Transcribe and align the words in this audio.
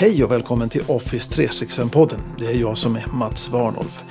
Hej 0.00 0.24
och 0.24 0.30
välkommen 0.30 0.68
till 0.68 0.82
Office 0.86 1.40
365-podden. 1.40 2.18
Det 2.38 2.46
är 2.46 2.60
jag 2.60 2.78
som 2.78 2.96
är 2.96 3.06
Mats 3.12 3.48
Warnolf. 3.48 4.04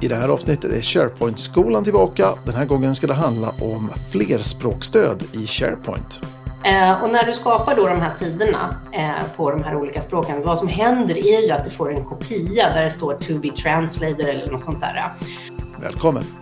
I 0.00 0.08
det 0.08 0.14
här 0.14 0.28
avsnittet 0.28 0.70
är 0.70 0.80
SharePoint-skolan 0.80 1.84
tillbaka. 1.84 2.28
Den 2.44 2.54
här 2.54 2.66
gången 2.66 2.94
ska 2.94 3.06
det 3.06 3.14
handla 3.14 3.48
om 3.48 3.90
flerspråkstöd 4.12 5.24
i 5.32 5.46
SharePoint. 5.46 6.22
Eh, 6.64 7.02
och 7.02 7.10
när 7.10 7.26
du 7.26 7.32
skapar 7.32 7.76
då 7.76 7.86
de 7.86 8.00
här 8.00 8.10
sidorna 8.10 8.76
eh, 8.92 9.36
på 9.36 9.50
de 9.50 9.62
här 9.62 9.76
olika 9.76 10.02
språken, 10.02 10.42
vad 10.42 10.58
som 10.58 10.68
händer 10.68 11.18
är 11.18 11.46
ju 11.46 11.50
att 11.50 11.64
du 11.64 11.70
får 11.70 11.92
en 11.92 12.04
kopia 12.04 12.74
där 12.74 12.84
det 12.84 12.90
står 12.90 13.14
to 13.14 13.38
be 13.38 13.50
translated 13.50 14.20
eller 14.20 14.52
något 14.52 14.64
sånt 14.64 14.80
där. 14.80 15.12
Välkommen! 15.82 16.39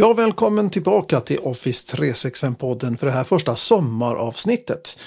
Ja, 0.00 0.12
välkommen 0.12 0.70
tillbaka 0.70 1.20
till 1.20 1.38
Office 1.38 1.96
365-podden 1.96 2.96
för 2.96 3.06
det 3.06 3.12
här 3.12 3.24
första 3.24 3.56
sommaravsnittet. 3.56 4.98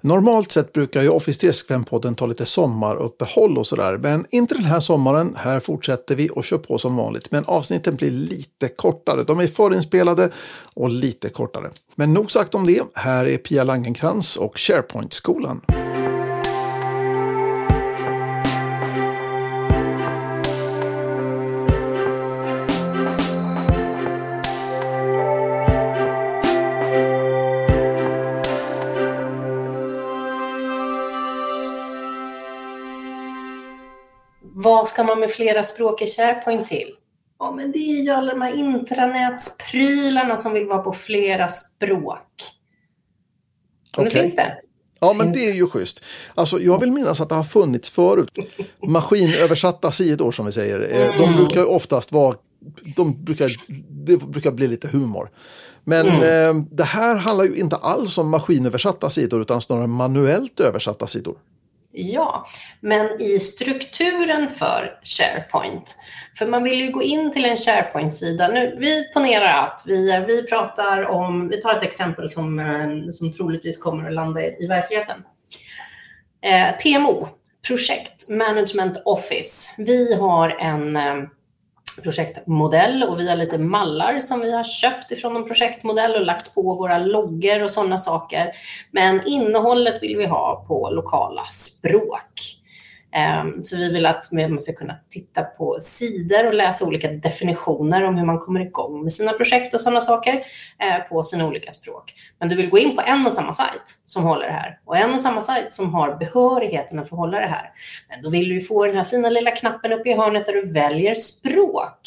Normalt 0.00 0.52
sett 0.52 0.72
brukar 0.72 1.02
ju 1.02 1.08
Office 1.08 1.46
365-podden 1.46 2.14
ta 2.14 2.26
lite 2.26 2.46
sommaruppehåll 2.46 3.58
och 3.58 3.66
sådär, 3.66 3.98
men 3.98 4.26
inte 4.30 4.54
den 4.54 4.64
här 4.64 4.80
sommaren. 4.80 5.36
Här 5.36 5.60
fortsätter 5.60 6.16
vi 6.16 6.30
och 6.32 6.44
kör 6.44 6.58
på 6.58 6.78
som 6.78 6.96
vanligt, 6.96 7.30
men 7.30 7.44
avsnitten 7.44 7.96
blir 7.96 8.10
lite 8.10 8.68
kortare. 8.68 9.24
De 9.24 9.40
är 9.40 9.46
förinspelade 9.46 10.30
och 10.74 10.90
lite 10.90 11.28
kortare. 11.28 11.70
Men 11.94 12.14
nog 12.14 12.30
sagt 12.30 12.54
om 12.54 12.66
det. 12.66 12.82
Här 12.94 13.26
är 13.26 13.38
Pia 13.38 13.64
Langenkrans 13.64 14.36
och 14.36 14.58
SharePoint-skolan. 14.58 15.60
Vad 34.82 34.88
ska 34.88 35.04
man 35.04 35.20
med 35.20 35.30
flera 35.30 35.62
språk 35.62 36.02
i 36.02 36.06
SharePoint 36.06 36.66
till? 36.66 36.88
Ja, 37.38 37.52
men 37.56 37.72
det 37.72 37.78
är 37.78 38.02
ju 38.02 38.10
alla 38.10 38.32
de 38.32 38.42
här 38.42 38.54
intranätsprylarna 38.58 40.36
som 40.36 40.52
vill 40.52 40.66
vara 40.66 40.78
på 40.78 40.92
flera 40.92 41.48
språk. 41.48 42.26
Och 43.96 44.02
nu 44.02 44.08
Okej. 44.08 44.20
finns 44.22 44.36
det. 44.36 44.56
Ja, 45.00 45.12
men 45.12 45.32
det 45.32 45.50
är 45.50 45.54
ju 45.54 45.66
schysst. 45.66 46.04
Alltså, 46.34 46.60
jag 46.60 46.80
vill 46.80 46.92
minnas 46.92 47.20
att 47.20 47.28
det 47.28 47.34
har 47.34 47.44
funnits 47.44 47.90
förut. 47.90 48.28
Maskinöversatta 48.86 49.92
sidor 49.92 50.32
som 50.32 50.46
vi 50.46 50.52
säger. 50.52 50.80
Eh, 50.80 51.18
De 51.18 51.34
brukar 51.34 51.60
ju 51.60 51.66
oftast 51.66 52.12
vara, 52.12 52.36
de 52.96 53.24
brukar, 53.24 53.50
det 53.88 54.16
brukar 54.16 54.50
bli 54.50 54.68
lite 54.68 54.88
humor. 54.88 55.30
Men 55.84 56.06
eh, 56.06 56.64
det 56.70 56.84
här 56.84 57.16
handlar 57.16 57.44
ju 57.44 57.54
inte 57.56 57.76
alls 57.76 58.18
om 58.18 58.30
maskinöversatta 58.30 59.10
sidor 59.10 59.42
utan 59.42 59.60
snarare 59.60 59.86
manuellt 59.86 60.60
översatta 60.60 61.06
sidor. 61.06 61.36
Ja, 61.94 62.46
men 62.80 63.20
i 63.20 63.38
strukturen 63.38 64.54
för 64.54 64.98
SharePoint. 65.02 65.96
För 66.38 66.46
man 66.46 66.62
vill 66.62 66.80
ju 66.80 66.90
gå 66.90 67.02
in 67.02 67.32
till 67.32 67.44
en 67.44 67.56
SharePoint-sida. 67.56 68.48
Nu, 68.48 68.76
vi 68.78 69.12
ponerar 69.12 69.66
att 69.66 69.82
vi, 69.86 70.24
vi 70.26 70.46
pratar 70.46 71.02
om, 71.04 71.48
vi 71.48 71.62
tar 71.62 71.76
ett 71.76 71.82
exempel 71.82 72.30
som, 72.30 72.58
eh, 72.58 73.10
som 73.12 73.32
troligtvis 73.32 73.78
kommer 73.78 74.08
att 74.08 74.14
landa 74.14 74.42
i, 74.42 74.66
verkligheten. 74.66 75.24
Eh, 76.42 76.76
PMO, 76.82 77.28
Projekt 77.66 78.28
Management 78.28 79.02
Office. 79.04 79.74
Vi 79.78 80.14
har 80.14 80.48
en 80.48 80.96
eh, 80.96 81.14
projektmodell 82.02 83.02
och 83.02 83.20
vi 83.20 83.28
har 83.28 83.36
lite 83.36 83.58
mallar 83.58 84.20
som 84.20 84.40
vi 84.40 84.52
har 84.52 84.64
köpt 84.64 85.12
ifrån 85.12 85.36
en 85.36 85.44
projektmodell 85.44 86.14
och 86.14 86.26
lagt 86.26 86.54
på 86.54 86.62
våra 86.62 86.98
loggor 86.98 87.62
och 87.62 87.70
sådana 87.70 87.98
saker. 87.98 88.52
Men 88.90 89.26
innehållet 89.26 90.02
vill 90.02 90.16
vi 90.16 90.26
ha 90.26 90.64
på 90.68 90.90
lokala 90.90 91.44
språk. 91.44 92.61
Ehm, 93.14 93.62
så 93.62 93.76
vi 93.76 93.92
vill 93.92 94.06
att 94.06 94.32
man 94.32 94.58
ska 94.58 94.72
kunna 94.72 94.96
titta 95.10 95.42
på 95.42 95.76
sidor 95.80 96.46
och 96.46 96.54
läsa 96.54 96.84
olika 96.84 97.08
definitioner 97.08 98.02
om 98.02 98.16
hur 98.16 98.26
man 98.26 98.38
kommer 98.38 98.60
igång 98.60 99.04
med 99.04 99.12
sina 99.12 99.32
projekt 99.32 99.74
och 99.74 99.80
sådana 99.80 100.00
saker 100.00 100.34
eh, 100.78 101.08
på 101.08 101.22
sina 101.22 101.46
olika 101.46 101.70
språk. 101.70 102.14
Men 102.40 102.48
du 102.48 102.56
vill 102.56 102.70
gå 102.70 102.78
in 102.78 102.96
på 102.96 103.02
en 103.06 103.26
och 103.26 103.32
samma 103.32 103.54
sajt 103.54 103.98
som 104.04 104.22
håller 104.22 104.46
det 104.46 104.52
här 104.52 104.78
och 104.84 104.96
en 104.96 105.14
och 105.14 105.20
samma 105.20 105.40
sajt 105.40 105.74
som 105.74 105.94
har 105.94 106.16
behörigheten 106.16 106.98
att 106.98 107.08
få 107.08 107.16
hålla 107.16 107.40
det 107.40 107.46
här. 107.46 107.70
Men 108.08 108.22
då 108.22 108.30
vill 108.30 108.48
du 108.48 108.60
få 108.60 108.86
den 108.86 108.96
här 108.96 109.04
fina 109.04 109.30
lilla 109.30 109.50
knappen 109.50 109.92
uppe 109.92 110.10
i 110.10 110.16
hörnet 110.16 110.46
där 110.46 110.52
du 110.52 110.72
väljer 110.72 111.14
språk. 111.14 111.98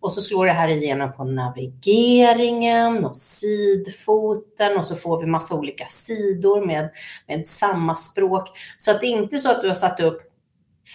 Och 0.00 0.12
så 0.12 0.20
slår 0.20 0.46
det 0.46 0.52
här 0.52 0.68
igenom 0.68 1.12
på 1.12 1.24
navigeringen 1.24 3.04
och 3.04 3.16
sidfoten 3.16 4.76
och 4.76 4.86
så 4.86 4.94
får 4.94 5.20
vi 5.20 5.26
massa 5.26 5.54
olika 5.54 5.86
sidor 5.86 6.66
med, 6.66 6.90
med 7.28 7.46
samma 7.48 7.96
språk. 7.96 8.48
Så 8.78 8.90
att 8.90 9.00
det 9.00 9.06
är 9.06 9.10
inte 9.22 9.38
så 9.38 9.50
att 9.50 9.62
du 9.62 9.66
har 9.66 9.74
satt 9.74 10.00
upp 10.00 10.22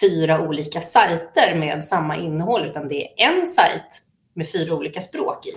fyra 0.00 0.40
olika 0.40 0.80
sajter 0.80 1.54
med 1.54 1.84
samma 1.84 2.16
innehåll, 2.16 2.64
utan 2.64 2.88
det 2.88 3.02
är 3.02 3.28
en 3.28 3.48
sajt 3.48 4.02
med 4.34 4.50
fyra 4.52 4.74
olika 4.74 5.00
språk 5.00 5.46
i. 5.46 5.52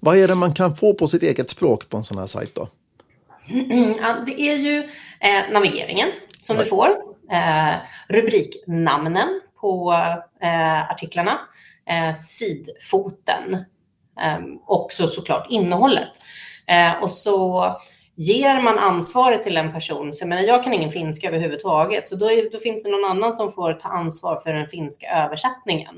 Vad 0.00 0.16
är 0.16 0.28
det 0.28 0.34
man 0.34 0.54
kan 0.54 0.76
få 0.76 0.94
på 0.94 1.06
sitt 1.06 1.22
eget 1.22 1.50
språk 1.50 1.88
på 1.88 1.96
en 1.96 2.04
sån 2.04 2.18
här 2.18 2.26
sajt 2.26 2.54
då? 2.54 2.68
Mm, 3.50 4.24
det 4.26 4.40
är 4.40 4.56
ju 4.56 4.78
eh, 5.20 5.52
navigeringen 5.52 6.08
som 6.42 6.56
Nej. 6.56 6.64
du 6.64 6.70
får, 6.70 6.88
eh, 7.32 7.74
rubriknamnen 8.08 9.40
på 9.60 9.92
eh, 10.42 10.90
artiklarna, 10.90 11.38
eh, 11.90 12.14
sidfoten 12.14 13.54
eh, 14.20 14.38
och 14.66 14.92
så 14.92 15.08
såklart 15.08 15.46
innehållet. 15.50 16.10
Eh, 16.66 17.02
och 17.02 17.10
så 17.10 17.64
ger 18.18 18.62
man 18.62 18.78
ansvaret 18.78 19.42
till 19.42 19.56
en 19.56 19.72
person, 19.72 20.12
så 20.12 20.22
jag 20.22 20.28
menar 20.28 20.42
jag 20.42 20.64
kan 20.64 20.72
ingen 20.72 20.90
finska 20.90 21.28
överhuvudtaget, 21.28 22.08
så 22.08 22.16
då, 22.16 22.30
är, 22.30 22.50
då 22.50 22.58
finns 22.58 22.82
det 22.82 22.90
någon 22.90 23.10
annan 23.10 23.32
som 23.32 23.52
får 23.52 23.72
ta 23.72 23.88
ansvar 23.88 24.40
för 24.40 24.52
den 24.52 24.66
finska 24.66 25.06
översättningen. 25.06 25.94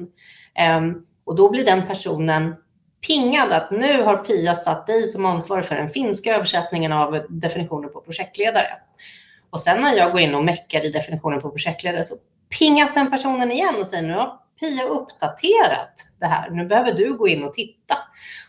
Um, 0.79 1.07
och 1.25 1.37
då 1.37 1.51
blir 1.51 1.65
den 1.65 1.87
personen 1.87 2.55
pingad 3.07 3.53
att 3.53 3.71
nu 3.71 4.03
har 4.03 4.17
Pia 4.17 4.55
satt 4.55 4.87
dig 4.87 5.09
som 5.09 5.27
ansvarig 5.27 5.65
för 5.65 5.77
den 5.77 5.89
finska 5.89 6.35
översättningen 6.35 6.93
av 6.93 7.23
definitionen 7.29 7.93
på 7.93 8.01
projektledare. 8.01 8.69
Och 9.51 9.61
sen 9.61 9.83
när 9.83 9.97
jag 9.97 10.13
går 10.13 10.21
in 10.21 10.35
och 10.35 10.45
meckar 10.45 10.85
i 10.85 10.91
definitionen 10.91 11.41
på 11.41 11.51
projektledare 11.51 12.05
så 12.05 12.15
pingas 12.59 12.95
den 12.95 13.11
personen 13.11 13.53
igen 13.53 13.75
och 13.79 13.87
säger 13.87 14.03
nu 14.03 14.15
har 14.15 14.39
Pia 14.61 14.85
uppdaterat 14.85 15.93
det 16.21 16.27
här. 16.27 16.51
Nu 16.51 16.67
behöver 16.67 16.93
du 16.93 17.17
gå 17.17 17.29
in 17.29 17.45
och 17.45 17.55
titta 17.55 17.97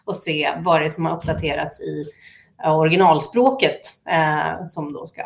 och 0.05 0.15
se 0.15 0.51
vad 0.57 0.81
det 0.81 0.85
är 0.85 0.89
som 0.89 1.05
har 1.05 1.17
uppdaterats 1.17 1.81
i 1.81 2.05
Eh, 2.65 2.79
originalspråket 2.79 3.81
eh, 4.11 4.65
som 4.67 4.93
då 4.93 5.05
ska 5.05 5.21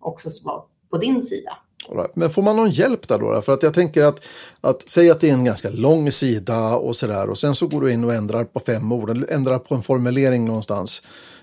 också 0.00 0.28
vara 0.44 0.62
på 0.90 0.98
din 0.98 1.22
sida. 1.22 1.56
Right. 1.92 2.16
Men 2.16 2.30
får 2.30 2.42
man 2.42 2.56
någon 2.56 2.70
hjälp 2.70 3.08
där 3.08 3.18
då? 3.18 3.42
För 3.42 3.52
att 3.52 3.62
jag 3.62 3.74
tänker 3.74 4.02
att, 4.02 4.20
att 4.60 4.88
säg 4.88 5.10
att 5.10 5.20
det 5.20 5.28
är 5.28 5.34
en 5.34 5.44
ganska 5.44 5.70
lång 5.70 6.12
sida 6.12 6.76
och 6.76 6.96
sådär 6.96 7.30
och 7.30 7.38
sen 7.38 7.54
så 7.54 7.66
går 7.66 7.80
du 7.80 7.92
in 7.92 8.04
och 8.04 8.14
ändrar 8.14 8.44
på 8.44 8.60
fem 8.60 8.92
ord, 8.92 9.10
eller 9.10 9.32
ändrar 9.32 9.58
på 9.58 9.74
en 9.74 9.82
formulering 9.82 10.46
någonstans. 10.46 11.02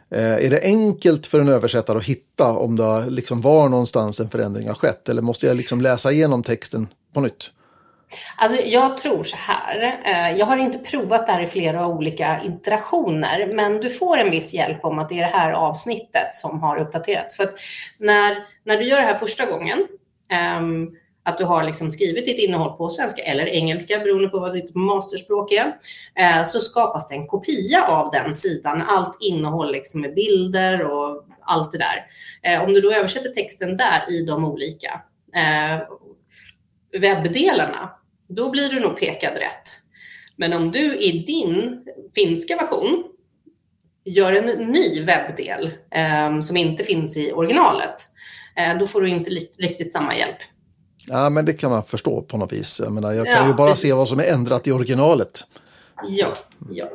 Eh, 0.09 0.45
är 0.45 0.49
det 0.49 0.61
enkelt 0.61 1.27
för 1.27 1.39
en 1.39 1.49
översättare 1.49 1.97
att 1.97 2.03
hitta 2.03 2.51
om 2.51 2.75
det 2.75 3.09
liksom 3.09 3.41
var 3.41 3.69
någonstans 3.69 4.19
en 4.19 4.29
förändring 4.29 4.67
har 4.67 4.75
skett? 4.75 5.09
Eller 5.09 5.21
måste 5.21 5.47
jag 5.47 5.57
liksom 5.57 5.81
läsa 5.81 6.11
igenom 6.11 6.43
texten 6.43 6.87
på 7.13 7.21
nytt? 7.21 7.51
Alltså, 8.37 8.63
jag 8.63 8.97
tror 8.97 9.23
så 9.23 9.37
här. 9.37 9.99
Eh, 10.05 10.37
jag 10.37 10.45
har 10.45 10.57
inte 10.57 10.77
provat 10.77 11.25
det 11.25 11.31
här 11.31 11.41
i 11.41 11.47
flera 11.47 11.87
olika 11.87 12.43
iterationer, 12.43 13.49
men 13.53 13.79
du 13.79 13.89
får 13.89 14.17
en 14.17 14.31
viss 14.31 14.53
hjälp 14.53 14.85
om 14.85 14.99
att 14.99 15.09
det 15.09 15.19
är 15.19 15.21
det 15.21 15.37
här 15.37 15.51
avsnittet 15.51 16.35
som 16.35 16.59
har 16.59 16.81
uppdaterats. 16.81 17.37
För 17.37 17.43
att 17.43 17.53
när, 17.97 18.37
när 18.63 18.77
du 18.77 18.83
gör 18.83 18.97
det 18.97 19.07
här 19.07 19.15
första 19.15 19.45
gången, 19.45 19.87
ehm, 20.29 20.91
att 21.23 21.37
du 21.37 21.45
har 21.45 21.63
liksom 21.63 21.91
skrivit 21.91 22.25
ditt 22.25 22.39
innehåll 22.39 22.77
på 22.77 22.89
svenska 22.89 23.21
eller 23.21 23.45
engelska, 23.45 23.99
beroende 23.99 24.29
på 24.29 24.39
vad 24.39 24.53
ditt 24.53 24.75
masterspråk 24.75 25.51
är, 25.51 25.77
eh, 26.15 26.43
så 26.43 26.59
skapas 26.59 27.07
det 27.07 27.15
en 27.15 27.27
kopia 27.27 27.87
av 27.87 28.11
den 28.11 28.33
sidan. 28.33 28.81
Allt 28.81 29.17
innehåll 29.19 29.71
liksom 29.71 30.01
med 30.01 30.13
bilder 30.13 30.81
och 30.81 31.25
allt 31.41 31.71
det 31.71 31.77
där. 31.77 32.05
Eh, 32.43 32.63
om 32.63 32.73
du 32.73 32.81
då 32.81 32.91
översätter 32.91 33.29
texten 33.29 33.77
där 33.77 34.11
i 34.11 34.25
de 34.25 34.45
olika 34.45 35.01
webbdelarna, 36.99 37.89
då 38.27 38.49
blir 38.49 38.69
du 38.69 38.79
nog 38.79 38.97
pekad 38.97 39.33
rätt. 39.33 39.69
Men 40.35 40.53
om 40.53 40.71
du 40.71 40.97
i 40.97 41.23
din 41.27 41.85
finska 42.15 42.55
version 42.55 43.03
gör 44.05 44.33
en 44.33 44.71
ny 44.71 45.03
webbdel 45.03 45.71
eh, 45.91 46.39
som 46.39 46.57
inte 46.57 46.83
finns 46.83 47.17
i 47.17 47.31
originalet, 47.31 47.95
eh, 48.55 48.77
då 48.77 48.87
får 48.87 49.01
du 49.01 49.09
inte 49.09 49.29
riktigt 49.57 49.93
samma 49.93 50.15
hjälp. 50.15 50.37
Ja, 51.07 51.29
men 51.29 51.45
det 51.45 51.53
kan 51.53 51.71
man 51.71 51.83
förstå 51.83 52.21
på 52.21 52.37
något 52.37 52.53
vis. 52.53 52.81
Jag, 52.83 52.93
menar, 52.93 53.13
jag 53.13 53.25
kan 53.25 53.43
ja, 53.43 53.47
ju 53.47 53.53
bara 53.53 53.75
se 53.75 53.93
vad 53.93 54.07
som 54.07 54.19
är 54.19 54.33
ändrat 54.33 54.67
i 54.67 54.71
originalet. 54.71 55.41
Ja, 56.07 56.33
ja. 56.71 56.85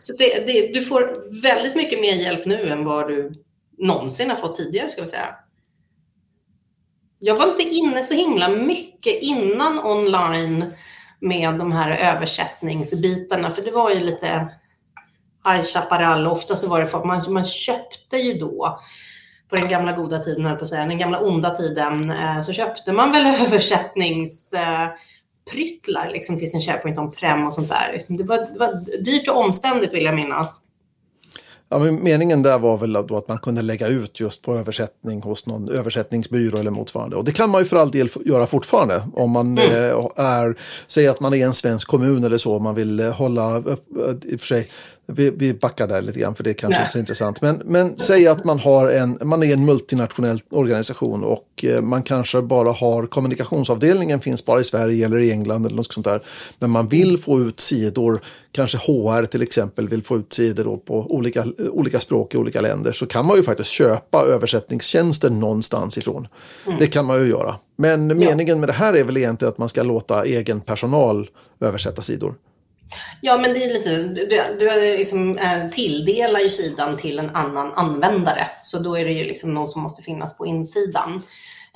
Så 0.00 0.12
det, 0.12 0.46
det, 0.46 0.72
du 0.74 0.82
får 0.82 1.14
väldigt 1.42 1.74
mycket 1.74 2.00
mer 2.00 2.14
hjälp 2.14 2.46
nu 2.46 2.68
än 2.68 2.84
vad 2.84 3.08
du 3.08 3.32
någonsin 3.78 4.30
har 4.30 4.36
fått 4.36 4.56
tidigare, 4.56 4.90
ska 4.90 5.02
vi 5.02 5.08
säga. 5.08 5.34
Jag 7.18 7.34
var 7.34 7.50
inte 7.50 7.62
inne 7.62 8.02
så 8.02 8.14
himla 8.14 8.48
mycket 8.48 9.22
innan 9.22 9.78
online 9.78 10.72
med 11.20 11.54
de 11.54 11.72
här 11.72 11.90
översättningsbitarna, 11.90 13.50
för 13.50 13.62
det 13.62 13.70
var 13.70 13.90
ju 13.90 14.00
lite 14.00 14.48
High 15.48 15.62
Chaparral. 15.62 16.26
Ofta 16.26 16.56
så 16.56 16.68
var 16.68 16.80
det 16.80 16.86
för 16.86 16.98
att 16.98 17.06
man, 17.06 17.22
man 17.28 17.44
köpte 17.44 18.16
ju 18.16 18.34
då 18.34 18.80
på 19.48 19.56
den 19.56 19.68
gamla 19.68 19.92
goda 19.92 20.18
tiden, 20.18 20.58
på 20.58 20.62
att 20.62 20.68
säga, 20.68 20.86
den 20.86 20.98
gamla 20.98 21.20
onda 21.20 21.50
tiden, 21.50 22.10
eh, 22.10 22.40
så 22.40 22.52
köpte 22.52 22.92
man 22.92 23.12
väl 23.12 23.26
översättningspryttlar 23.46 26.06
eh, 26.06 26.12
liksom, 26.12 26.38
till 26.38 26.50
sin 26.50 26.60
SharePoint 26.60 26.98
om 26.98 27.12
prem 27.12 27.46
och 27.46 27.54
sånt 27.54 27.68
där. 27.68 27.92
Liksom, 27.92 28.16
det, 28.16 28.24
var, 28.24 28.36
det 28.36 28.58
var 28.58 29.02
dyrt 29.04 29.28
och 29.28 29.36
omständigt 29.36 29.94
vill 29.94 30.04
jag 30.04 30.14
minnas. 30.14 30.60
Ja, 31.68 31.78
men 31.78 32.04
meningen 32.04 32.42
där 32.42 32.58
var 32.58 32.78
väl 32.78 32.92
då 32.92 33.16
att 33.16 33.28
man 33.28 33.38
kunde 33.38 33.62
lägga 33.62 33.88
ut 33.88 34.20
just 34.20 34.42
på 34.42 34.56
översättning 34.56 35.22
hos 35.22 35.46
någon 35.46 35.68
översättningsbyrå 35.68 36.58
eller 36.58 36.70
motsvarande. 36.70 37.16
Och 37.16 37.24
det 37.24 37.32
kan 37.32 37.50
man 37.50 37.60
ju 37.60 37.66
för 37.66 37.76
all 37.76 37.90
del 37.90 38.08
göra 38.24 38.46
fortfarande. 38.46 39.02
Om 39.14 39.30
man 39.30 39.58
mm. 39.58 39.90
Eh, 39.90 40.06
är, 40.16 40.58
säger 40.86 41.10
att 41.10 41.20
man 41.20 41.34
är 41.34 41.46
en 41.46 41.54
svensk 41.54 41.88
kommun 41.88 42.24
eller 42.24 42.38
så, 42.38 42.58
man 42.58 42.74
vill 42.74 43.00
eh, 43.00 43.12
hålla, 43.12 43.58
i 44.22 44.36
och 44.36 44.40
för 44.40 44.46
sig, 44.46 44.68
vi, 45.06 45.30
vi 45.30 45.54
backar 45.54 45.86
där 45.86 46.02
lite 46.02 46.18
grann 46.18 46.34
för 46.34 46.44
det 46.44 46.50
är 46.50 46.54
kanske 46.54 46.80
inte 46.80 46.92
så 46.92 46.98
intressant. 46.98 47.42
Men, 47.42 47.62
men 47.64 47.98
säg 47.98 48.28
att 48.28 48.44
man, 48.44 48.58
har 48.58 48.90
en, 48.90 49.18
man 49.22 49.42
är 49.42 49.52
en 49.52 49.64
multinationell 49.64 50.40
organisation 50.50 51.24
och 51.24 51.64
eh, 51.64 51.80
man 51.82 52.02
kanske 52.02 52.42
bara 52.42 52.72
har 52.72 53.06
kommunikationsavdelningen 53.06 54.20
finns 54.20 54.44
bara 54.44 54.60
i 54.60 54.64
Sverige 54.64 55.06
eller 55.06 55.18
i 55.18 55.30
England 55.30 55.66
eller 55.66 55.76
något 55.76 55.92
sånt 55.92 56.06
där. 56.06 56.22
Men 56.58 56.70
man 56.70 56.88
vill 56.88 57.18
få 57.18 57.40
ut 57.40 57.60
sidor, 57.60 58.20
kanske 58.52 58.78
HR 58.78 59.26
till 59.26 59.42
exempel 59.42 59.88
vill 59.88 60.02
få 60.02 60.16
ut 60.16 60.32
sidor 60.32 60.76
på 60.76 61.06
olika, 61.08 61.44
olika 61.70 62.00
språk 62.00 62.34
i 62.34 62.36
olika 62.36 62.60
länder. 62.60 62.92
Så 62.92 63.06
kan 63.06 63.26
man 63.26 63.36
ju 63.36 63.42
faktiskt 63.42 63.70
köpa 63.70 64.22
översättningstjänster 64.22 65.30
någonstans 65.30 65.98
ifrån. 65.98 66.28
Mm. 66.66 66.78
Det 66.78 66.86
kan 66.86 67.06
man 67.06 67.20
ju 67.20 67.28
göra. 67.28 67.56
Men 67.78 68.06
meningen 68.06 68.60
med 68.60 68.68
det 68.68 68.72
här 68.72 68.96
är 68.96 69.04
väl 69.04 69.16
egentligen 69.16 69.52
att 69.52 69.58
man 69.58 69.68
ska 69.68 69.82
låta 69.82 70.24
egen 70.24 70.60
personal 70.60 71.30
översätta 71.60 72.02
sidor. 72.02 72.34
Ja, 73.20 73.38
men 73.38 73.54
det 73.54 73.64
är 73.64 73.68
lite, 73.68 74.02
du, 74.02 74.56
du 74.58 74.96
liksom, 74.96 75.38
eh, 75.38 75.70
tilldelar 75.70 76.40
ju 76.40 76.50
sidan 76.50 76.96
till 76.96 77.18
en 77.18 77.36
annan 77.36 77.72
användare, 77.72 78.46
så 78.62 78.78
då 78.78 78.98
är 78.98 79.04
det 79.04 79.12
ju 79.12 79.24
liksom 79.24 79.54
någon 79.54 79.68
som 79.68 79.82
måste 79.82 80.02
finnas 80.02 80.38
på 80.38 80.46
insidan. 80.46 81.22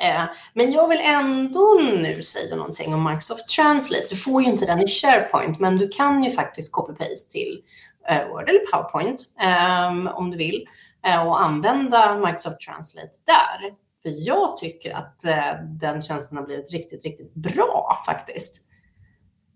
Eh, 0.02 0.24
men 0.54 0.72
jag 0.72 0.88
vill 0.88 1.00
ändå 1.04 1.80
nu 1.80 2.22
säga 2.22 2.56
någonting 2.56 2.94
om 2.94 3.04
Microsoft 3.04 3.48
Translate. 3.48 4.06
Du 4.10 4.16
får 4.16 4.42
ju 4.42 4.48
inte 4.48 4.66
den 4.66 4.82
i 4.82 4.88
SharePoint, 4.88 5.58
men 5.58 5.78
du 5.78 5.88
kan 5.88 6.22
ju 6.24 6.30
faktiskt 6.30 6.72
copy-paste 6.72 7.30
till 7.30 7.62
eh, 8.08 8.28
Word 8.28 8.48
eller 8.48 8.60
PowerPoint 8.60 9.20
ehm, 9.40 10.06
om 10.06 10.30
du 10.30 10.36
vill 10.36 10.66
eh, 11.06 11.26
och 11.26 11.42
använda 11.42 12.14
Microsoft 12.14 12.60
Translate 12.60 13.12
där. 13.26 13.74
För 14.02 14.26
jag 14.26 14.56
tycker 14.56 14.94
att 14.94 15.24
eh, 15.24 15.62
den 15.80 16.02
tjänsten 16.02 16.38
har 16.38 16.44
blivit 16.44 16.72
riktigt, 16.72 17.04
riktigt 17.04 17.34
bra 17.34 18.02
faktiskt. 18.06 18.62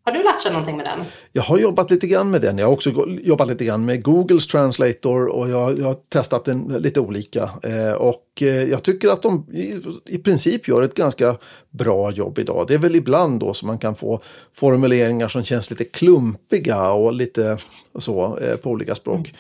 Har 0.07 0.13
du 0.13 0.23
lärt 0.23 0.43
dig 0.43 0.53
någonting 0.53 0.77
med 0.77 0.87
den? 0.87 1.05
Jag 1.33 1.43
har 1.43 1.59
jobbat 1.59 1.91
lite 1.91 2.07
grann 2.07 2.31
med 2.31 2.41
den. 2.41 2.59
Jag 2.59 2.67
har 2.67 2.73
också 2.73 2.91
jobbat 3.23 3.49
lite 3.49 3.65
grann 3.65 3.85
med 3.85 4.03
Googles 4.03 4.47
Translator 4.47 5.29
och 5.29 5.51
jag, 5.51 5.79
jag 5.79 5.85
har 5.85 5.95
testat 5.95 6.45
den 6.45 6.69
lite 6.69 7.01
olika. 7.01 7.43
Eh, 7.43 7.93
och 7.93 8.27
eh, 8.41 8.65
jag 8.65 8.83
tycker 8.83 9.09
att 9.09 9.23
de 9.23 9.47
i, 9.53 9.81
i, 10.15 10.19
princip 10.19 10.69
gör 10.69 10.83
ett 10.83 10.95
ganska 10.95 11.37
bra 11.71 12.11
jobb 12.11 12.39
idag. 12.39 12.65
Det 12.69 12.75
är 12.75 12.79
väl 12.79 12.97
ibland 12.97 13.41
då 13.41 13.55
som 13.55 13.67
man 13.67 13.79
kan 13.79 13.95
få 13.95 14.21
formuleringar 14.55 15.29
som 15.29 15.45
känns 15.45 15.71
lite 15.71 15.85
klumpiga 15.85 16.93
och 16.93 17.13
lite 17.13 17.59
så 17.99 18.39
eh, 18.39 18.57
på 18.57 18.71
olika 18.71 18.95
språk. 18.95 19.35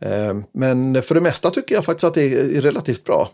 Mm. 0.00 0.38
Eh, 0.38 0.44
men 0.52 1.02
för 1.02 1.14
det 1.14 1.20
mesta 1.20 1.50
tycker 1.50 1.74
jag 1.74 1.84
faktiskt 1.84 2.04
att 2.04 2.14
det 2.14 2.22
är 2.22 2.60
relativt 2.60 3.04
bra. 3.04 3.28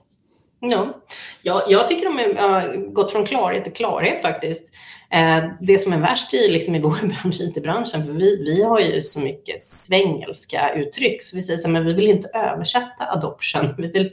Ja, 0.61 1.03
jag, 1.43 1.63
jag 1.69 1.89
tycker 1.89 2.05
de 2.05 2.37
har 2.41 2.93
gått 2.93 3.13
från 3.13 3.27
klarhet 3.27 3.65
till 3.65 3.73
klarhet 3.73 4.23
faktiskt. 4.23 4.69
Eh, 5.11 5.45
det 5.61 5.79
som 5.79 5.93
är 5.93 5.99
värst 5.99 6.35
i, 6.35 6.49
liksom 6.49 6.75
i 6.75 6.79
vår 6.83 7.07
bransch, 7.07 7.41
IT-branschen, 7.41 8.07
för 8.07 8.13
vi, 8.13 8.45
vi 8.45 8.63
har 8.63 8.81
ju 8.81 9.03
så 9.03 9.21
mycket 9.21 9.61
svengelska 9.61 10.75
uttryck, 10.75 11.23
så 11.23 11.37
vi 11.37 11.43
säger 11.43 11.59
så 11.59 11.69
här, 11.69 11.73
men 11.73 11.85
vi 11.85 11.93
vill 11.93 12.09
inte 12.09 12.29
översätta 12.35 13.07
adoption, 13.09 13.75
vi 13.79 13.89
vill 13.91 14.13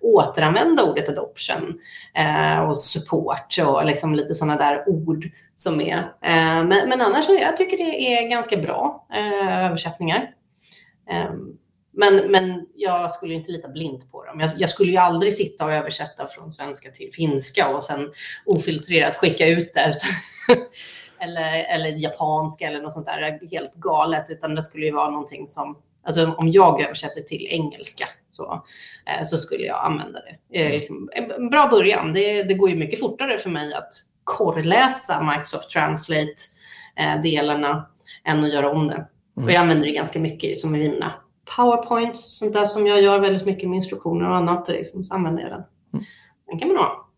återanvända 0.00 0.82
ordet 0.82 1.08
adoption 1.08 1.80
eh, 2.14 2.60
och 2.60 2.78
support 2.78 3.56
och 3.66 3.86
liksom 3.86 4.14
lite 4.14 4.34
sådana 4.34 4.56
där 4.56 4.88
ord 4.88 5.30
som 5.56 5.80
är. 5.80 5.98
Eh, 5.98 6.64
men, 6.64 6.88
men 6.88 7.00
annars, 7.00 7.28
jag 7.28 7.56
tycker 7.56 7.76
det 7.76 8.14
är 8.14 8.28
ganska 8.28 8.56
bra 8.56 9.06
eh, 9.14 9.64
översättningar. 9.66 10.30
Ehm, 11.10 11.56
men, 12.00 12.30
men 12.30 12.66
jag 12.74 13.12
skulle 13.12 13.34
inte 13.34 13.52
lita 13.52 13.68
blint 13.68 14.12
på 14.12 14.24
dem. 14.24 14.40
Jag, 14.40 14.50
jag, 14.56 14.70
skulle 14.70 14.90
ju 14.90 14.96
aldrig 14.96 15.34
sitta 15.34 15.64
och 15.64 15.72
översätta 15.72 16.26
från 16.26 16.52
svenska 16.52 16.90
till 16.90 17.10
finska 17.12 17.68
och 17.68 17.84
sen 17.84 18.12
ofiltrerat 18.44 19.16
skicka 19.16 19.48
ut 19.48 19.74
det. 19.74 19.98
eller, 21.20 21.64
eller 21.64 21.88
japanska 21.88 22.66
eller 22.66 22.82
något 22.82 22.92
sånt 22.92 23.06
där 23.06 23.40
helt 23.50 23.74
galet. 23.74 24.30
Utan 24.30 24.54
det 24.54 24.62
skulle 24.62 24.86
ju 24.86 24.92
vara 24.92 25.10
någonting 25.10 25.48
som, 25.48 25.78
alltså 26.06 26.34
om 26.36 26.48
jag 26.48 26.80
översätter 26.80 27.20
till 27.20 27.46
engelska 27.46 28.08
så, 28.28 28.64
eh, 29.06 29.24
så 29.24 29.36
skulle 29.36 29.64
jag 29.64 29.84
använda 29.84 30.20
det. 30.20 30.38
Eh, 30.60 30.70
liksom, 30.70 31.10
en 31.12 31.50
bra 31.50 31.68
början. 31.68 32.12
Det, 32.12 32.42
det 32.42 32.54
går 32.54 32.70
ju 32.70 32.76
mycket 32.76 33.00
fortare 33.00 33.38
för 33.38 33.50
mig 33.50 33.74
att 33.74 33.92
korrläsa 34.24 35.22
Microsoft 35.22 35.70
Translate-delarna 35.70 37.70
eh, 37.70 37.84
än 38.32 38.44
att 38.44 38.52
göra 38.52 38.70
om 38.70 38.88
det. 38.88 38.94
Mm. 38.94 39.06
Och 39.44 39.50
jag 39.50 39.60
använder 39.60 39.86
det 39.86 39.92
ganska 39.92 40.18
mycket 40.18 40.58
som 40.58 40.76
i 40.76 40.78
mina 40.78 41.12
powerpoints, 41.56 42.38
sånt 42.38 42.52
där 42.52 42.64
som 42.64 42.86
jag 42.86 43.02
gör 43.02 43.20
väldigt 43.20 43.46
mycket 43.46 43.68
med 43.68 43.76
instruktioner 43.76 44.30
och 44.30 44.36
annat, 44.36 44.68
liksom, 44.68 45.04
så 45.04 45.14
använder 45.14 45.42
jag 45.42 45.50
den. 45.50 45.62
Mm. 45.92 46.04
Den 46.46 46.58
kan 46.58 46.68
man 46.68 46.76
ha. 46.76 47.09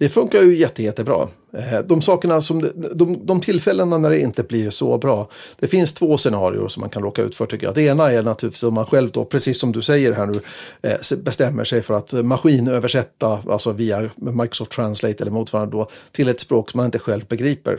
Det 0.00 0.08
funkar 0.08 0.42
ju 0.42 0.56
jätte, 0.56 0.82
jättebra. 0.82 1.28
Eh, 1.52 1.80
de 1.86 2.02
sakerna 2.02 2.42
som, 2.42 2.70
de, 2.94 3.26
de 3.26 3.40
tillfällena 3.40 3.98
när 3.98 4.10
det 4.10 4.20
inte 4.20 4.42
blir 4.42 4.70
så 4.70 4.98
bra. 4.98 5.28
Det 5.58 5.68
finns 5.68 5.94
två 5.94 6.18
scenarier 6.18 6.68
som 6.68 6.80
man 6.80 6.90
kan 6.90 7.02
råka 7.02 7.22
ut 7.22 7.34
för 7.34 7.46
tycker 7.46 7.66
jag. 7.66 7.74
Det 7.74 7.82
ena 7.82 8.12
är 8.12 8.22
naturligtvis 8.22 8.62
om 8.62 8.74
man 8.74 8.86
själv 8.86 9.10
då, 9.10 9.24
precis 9.24 9.60
som 9.60 9.72
du 9.72 9.82
säger 9.82 10.12
här 10.12 10.26
nu, 10.26 10.40
eh, 10.82 11.18
bestämmer 11.24 11.64
sig 11.64 11.82
för 11.82 11.94
att 11.94 12.12
maskinöversätta, 12.12 13.38
alltså 13.48 13.72
via 13.72 14.10
Microsoft 14.16 14.72
Translate 14.72 15.22
eller 15.22 15.32
motsvarande 15.32 15.76
då, 15.76 15.88
till 16.12 16.28
ett 16.28 16.40
språk 16.40 16.70
som 16.70 16.78
man 16.78 16.86
inte 16.86 16.98
själv 16.98 17.24
begriper. 17.28 17.78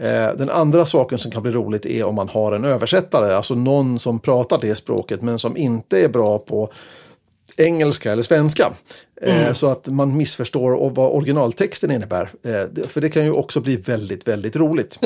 Eh, 0.00 0.36
den 0.36 0.50
andra 0.50 0.86
saken 0.86 1.18
som 1.18 1.30
kan 1.30 1.42
bli 1.42 1.52
roligt 1.52 1.86
är 1.86 2.04
om 2.04 2.14
man 2.14 2.28
har 2.28 2.52
en 2.52 2.64
översättare, 2.64 3.34
alltså 3.34 3.54
någon 3.54 3.98
som 3.98 4.20
pratar 4.20 4.58
det 4.60 4.74
språket 4.74 5.22
men 5.22 5.38
som 5.38 5.56
inte 5.56 6.04
är 6.04 6.08
bra 6.08 6.38
på 6.38 6.72
engelska 7.60 8.12
eller 8.12 8.22
svenska. 8.22 8.72
Eh, 9.22 9.42
mm. 9.42 9.54
Så 9.54 9.66
att 9.66 9.86
man 9.86 10.16
missförstår 10.16 10.90
vad 10.90 11.10
originaltexten 11.12 11.90
innebär. 11.90 12.30
Eh, 12.44 12.86
för 12.88 13.00
det 13.00 13.10
kan 13.10 13.24
ju 13.24 13.32
också 13.32 13.60
bli 13.60 13.76
väldigt, 13.76 14.28
väldigt 14.28 14.56
roligt. 14.56 14.98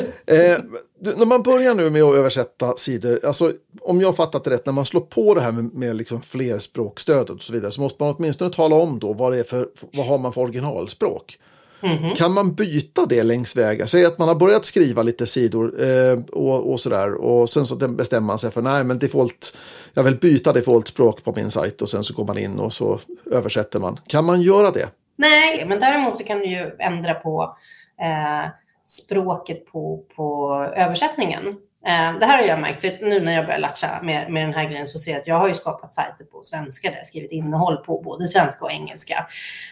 när 0.99 1.25
man 1.25 1.43
börjar 1.43 1.75
nu 1.75 1.89
med 1.89 2.03
att 2.03 2.15
översätta 2.15 2.73
sidor, 2.75 3.19
alltså 3.25 3.51
om 3.81 4.01
jag 4.01 4.15
fattat 4.15 4.43
det 4.43 4.49
rätt, 4.49 4.65
när 4.65 4.73
man 4.73 4.85
slår 4.85 5.01
på 5.01 5.33
det 5.33 5.41
här 5.41 5.51
med, 5.51 5.73
med 5.73 5.95
liksom 5.95 6.21
flerspråkstödet 6.21 7.29
och 7.29 7.41
så 7.41 7.53
vidare, 7.53 7.71
så 7.71 7.81
måste 7.81 8.03
man 8.03 8.15
åtminstone 8.17 8.53
tala 8.53 8.75
om 8.75 8.99
då 8.99 9.13
vad, 9.13 9.31
det 9.31 9.39
är 9.39 9.43
för, 9.43 9.67
vad 9.93 10.05
har 10.05 10.17
man 10.17 10.33
för 10.33 10.41
originalspråk. 10.41 11.39
Mm-hmm. 11.83 12.15
Kan 12.15 12.33
man 12.33 12.53
byta 12.53 13.05
det 13.05 13.23
längs 13.23 13.55
vägen? 13.55 13.87
Säg 13.87 14.05
att 14.05 14.17
man 14.17 14.27
har 14.27 14.35
börjat 14.35 14.65
skriva 14.65 15.03
lite 15.03 15.27
sidor 15.27 15.73
eh, 15.81 16.19
och, 16.31 16.71
och 16.71 16.79
sådär 16.79 17.13
och 17.13 17.49
sen 17.49 17.65
så 17.65 17.75
bestämmer 17.75 18.27
man 18.27 18.39
sig 18.39 18.51
för 18.51 18.61
nej 18.61 18.83
men 18.83 18.99
default, 18.99 19.57
jag 19.93 20.03
vill 20.03 20.15
byta 20.15 20.53
default-språk 20.53 21.23
på 21.23 21.33
min 21.35 21.51
sajt 21.51 21.81
och 21.81 21.89
sen 21.89 22.03
så 22.03 22.13
går 22.13 22.25
man 22.25 22.37
in 22.37 22.59
och 22.59 22.73
så 22.73 22.99
översätter 23.31 23.79
man. 23.79 23.99
Kan 24.07 24.25
man 24.25 24.41
göra 24.41 24.71
det? 24.71 24.89
Nej, 25.15 25.65
men 25.67 25.79
däremot 25.79 26.17
så 26.17 26.23
kan 26.23 26.39
du 26.39 26.45
ju 26.45 26.71
ändra 26.79 27.13
på 27.13 27.57
eh, 28.01 28.49
språket 28.83 29.65
på, 29.65 30.03
på 30.15 30.53
översättningen. 30.75 31.43
Eh, 31.85 32.19
det 32.19 32.25
här 32.25 32.41
har 32.41 32.47
jag 32.47 32.59
märkt, 32.59 32.81
för 32.81 33.05
nu 33.05 33.19
när 33.19 33.33
jag 33.33 33.45
börjar 33.45 33.59
latcha 33.59 33.99
med, 34.03 34.31
med 34.31 34.43
den 34.45 34.53
här 34.53 34.69
grejen 34.69 34.87
så 34.87 34.99
ser 34.99 35.11
jag 35.11 35.21
att 35.21 35.27
jag 35.27 35.35
har 35.35 35.47
ju 35.47 35.53
skapat 35.53 35.93
sajter 35.93 36.25
på 36.25 36.43
svenska 36.43 36.89
där 36.89 36.97
jag 36.97 37.05
skrivit 37.05 37.31
innehåll 37.31 37.77
på 37.77 38.01
både 38.01 38.27
svenska 38.27 38.65
och 38.65 38.71
engelska. 38.71 39.27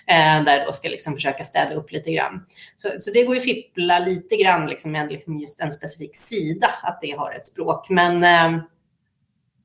Eh, 0.07 0.43
där 0.43 0.57
jag 0.57 0.67
då 0.67 0.73
ska 0.73 0.89
liksom 0.89 1.13
försöka 1.13 1.43
städa 1.43 1.73
upp 1.73 1.91
lite 1.91 2.11
grann. 2.11 2.45
Så, 2.75 2.89
så 2.99 3.11
det 3.11 3.23
går 3.23 3.35
ju 3.35 3.41
fippla 3.41 3.99
lite 3.99 4.35
grann 4.35 4.67
liksom 4.67 4.91
med 4.91 5.11
liksom 5.11 5.39
just 5.39 5.61
en 5.61 5.71
specifik 5.71 6.15
sida, 6.15 6.67
att 6.83 6.99
det 7.01 7.11
har 7.11 7.31
ett 7.31 7.47
språk. 7.47 7.89
Men 7.89 8.23
eh, 8.23 8.63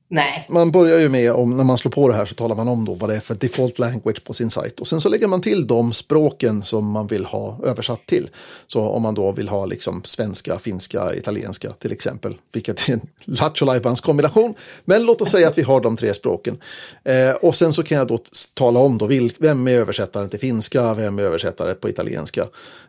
Nej. 0.09 0.47
Man 0.49 0.71
börjar 0.71 0.99
ju 0.99 1.09
med, 1.09 1.31
om, 1.31 1.57
när 1.57 1.63
man 1.63 1.77
slår 1.77 1.91
på 1.91 2.07
det 2.07 2.13
här 2.13 2.25
så 2.25 2.35
talar 2.35 2.55
man 2.55 2.67
om 2.67 2.85
då 2.85 2.93
vad 2.93 3.09
det 3.09 3.15
är 3.15 3.19
för 3.19 3.35
default 3.35 3.79
language 3.79 4.23
på 4.23 4.33
sin 4.33 4.49
sajt. 4.49 4.79
Och 4.79 4.87
sen 4.87 5.01
så 5.01 5.09
lägger 5.09 5.27
man 5.27 5.41
till 5.41 5.67
de 5.67 5.93
språken 5.93 6.63
som 6.63 6.91
man 6.91 7.07
vill 7.07 7.25
ha 7.25 7.59
översatt 7.63 8.05
till. 8.05 8.29
Så 8.67 8.81
om 8.81 9.01
man 9.01 9.13
då 9.13 9.31
vill 9.31 9.47
ha 9.47 9.65
liksom 9.65 10.01
svenska, 10.03 10.59
finska, 10.59 11.15
italienska 11.15 11.71
till 11.71 11.91
exempel. 11.91 12.35
Vilket 12.51 12.89
är 12.89 12.93
en 12.93 13.01
lattjo 13.25 13.95
kombination. 14.01 14.53
Men 14.85 15.03
låt 15.03 15.21
oss 15.21 15.31
säga 15.31 15.47
att 15.47 15.57
vi 15.57 15.61
har 15.61 15.81
de 15.81 15.97
tre 15.97 16.13
språken. 16.13 16.57
Eh, 17.03 17.31
och 17.31 17.55
sen 17.55 17.73
så 17.73 17.83
kan 17.83 17.97
jag 17.97 18.07
då 18.07 18.19
tala 18.53 18.79
om 18.79 18.97
då, 18.97 19.05
vil, 19.05 19.33
vem 19.39 19.67
är 19.67 19.71
översättaren 19.71 20.29
till 20.29 20.39
finska, 20.39 20.93
vem 20.93 21.19
är 21.19 21.23
översättare 21.23 21.73
på 21.73 21.89
italienska. 21.89 22.47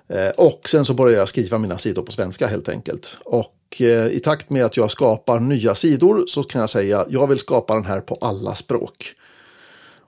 Eh, 0.09 0.31
och 0.37 0.69
sen 0.69 0.85
så 0.85 0.95
börjar 0.95 1.19
jag 1.19 1.29
skriva 1.29 1.59
mina 1.59 1.79
sidor 1.79 2.03
på 2.03 2.13
svenska 2.13 2.47
helt 2.47 2.69
enkelt. 2.69 3.17
Och 3.25 3.55
och 3.69 3.83
eh, 3.83 4.07
i 4.07 4.21
takt 4.21 4.51
med 4.51 4.65
att 4.65 4.77
jag 4.77 4.91
skapar 4.91 5.41
nya 5.41 5.75
sidor 5.75 6.25
så 6.27 6.43
kan 6.43 6.61
jag 6.61 6.71
säga 6.71 7.07
jag 7.09 7.27
vill 7.27 7.39
skapa 7.39 7.75
den 7.75 7.85
här 7.85 8.01
på 8.01 8.19
alla 8.21 8.55
språk. 8.55 9.15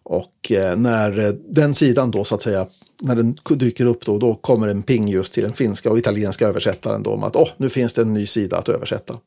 Och 0.02 0.52
eh, 0.52 0.76
när 0.76 1.18
eh, 1.18 1.32
den 1.32 1.74
sidan 1.74 2.10
då 2.10 2.24
så 2.24 2.34
att 2.34 2.42
säga, 2.42 2.66
när 3.02 3.16
den 3.16 3.36
dyker 3.48 3.86
upp 3.86 4.06
då, 4.06 4.18
då 4.18 4.34
kommer 4.34 4.68
en 4.68 4.82
ping 4.82 5.08
just 5.08 5.34
till 5.34 5.42
den 5.42 5.52
finska 5.52 5.90
och 5.90 5.98
italienska 5.98 6.48
översättaren 6.48 7.02
då 7.02 7.10
om 7.10 7.24
att 7.24 7.36
oh, 7.36 7.48
nu 7.56 7.70
finns 7.70 7.94
det 7.94 8.02
en 8.02 8.14
ny 8.14 8.26
sida 8.26 8.56
att 8.56 8.68
översätta. 8.68 9.18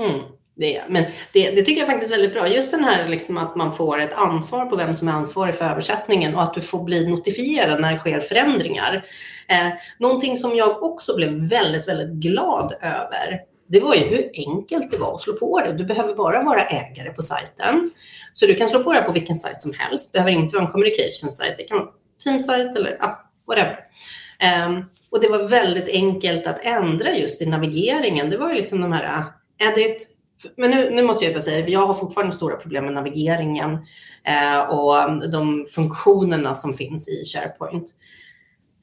Mm. 0.00 0.20
Det, 0.56 0.82
men 0.88 1.04
det, 1.32 1.50
det, 1.50 1.62
tycker 1.62 1.80
jag 1.80 1.88
faktiskt 1.88 2.12
är 2.12 2.16
väldigt 2.16 2.34
bra. 2.34 2.48
Just 2.48 2.70
den 2.70 2.84
här 2.84 3.08
liksom 3.08 3.38
att 3.38 3.56
man 3.56 3.74
får 3.74 4.00
ett 4.00 4.12
ansvar 4.12 4.66
på 4.66 4.76
vem 4.76 4.96
som 4.96 5.08
är 5.08 5.12
ansvarig 5.12 5.54
för 5.54 5.64
översättningen 5.64 6.34
och 6.34 6.42
att 6.42 6.54
du 6.54 6.60
får 6.60 6.84
bli 6.84 7.08
notifierad 7.08 7.80
när 7.80 7.92
det 7.92 7.98
sker 7.98 8.20
förändringar. 8.20 9.04
Eh, 9.48 9.68
någonting 9.98 10.36
som 10.36 10.56
jag 10.56 10.82
också 10.82 11.16
blev 11.16 11.48
väldigt, 11.48 11.88
väldigt 11.88 12.10
glad 12.10 12.72
över, 12.72 13.40
det 13.66 13.80
var 13.80 13.94
ju 13.94 14.00
hur 14.00 14.30
enkelt 14.34 14.90
det 14.90 14.96
var 14.96 15.14
att 15.14 15.22
slå 15.22 15.32
på 15.32 15.60
det. 15.60 15.72
Du 15.72 15.84
behöver 15.84 16.14
bara 16.14 16.42
vara 16.42 16.64
ägare 16.64 17.10
på 17.10 17.22
sajten. 17.22 17.90
Så 18.32 18.46
du 18.46 18.54
kan 18.54 18.68
slå 18.68 18.84
på 18.84 18.92
det 18.92 19.02
på 19.02 19.12
vilken 19.12 19.36
sajt 19.36 19.62
som 19.62 19.72
helst. 19.78 20.12
Det 20.12 20.16
behöver 20.16 20.32
inte 20.32 20.56
vara 20.56 20.66
en 20.66 20.72
communication 20.72 21.30
sajt. 21.30 21.54
Det 21.56 21.62
kan 21.62 21.78
vara 21.78 21.88
teamsajt 22.24 22.76
eller 22.76 22.96
ja, 23.00 23.30
whatever. 23.46 23.78
Um, 24.66 24.84
och 25.10 25.20
det 25.20 25.28
var 25.28 25.48
väldigt 25.48 25.88
enkelt 25.88 26.46
att 26.46 26.64
ändra 26.64 27.12
just 27.12 27.42
i 27.42 27.46
navigeringen. 27.46 28.30
Det 28.30 28.36
var 28.36 28.48
ju 28.48 28.54
liksom 28.54 28.80
de 28.80 28.92
här 28.92 29.04
eh, 29.04 29.68
edit, 29.68 30.08
men 30.56 30.70
nu, 30.70 30.90
nu 30.90 31.02
måste 31.02 31.24
jag 31.24 31.34
bara 31.34 31.40
säga, 31.40 31.68
jag 31.68 31.86
har 31.86 31.94
fortfarande 31.94 32.32
stora 32.32 32.56
problem 32.56 32.84
med 32.84 32.94
navigeringen 32.94 33.78
eh, 34.24 34.60
och 34.60 35.30
de 35.30 35.66
funktionerna 35.74 36.54
som 36.54 36.74
finns 36.74 37.08
i 37.08 37.24
SharePoint. 37.24 37.90